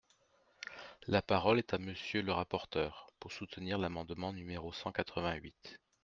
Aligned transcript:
La 1.05 1.21
parole 1.21 1.59
est 1.59 1.75
à 1.75 1.77
Monsieur 1.77 2.23
le 2.23 2.31
rapporteur, 2.31 3.11
pour 3.19 3.31
soutenir 3.31 3.77
l’amendement 3.77 4.33
numéro 4.33 4.73
cent 4.73 4.91
quatre-vingt-huit. 4.91 5.79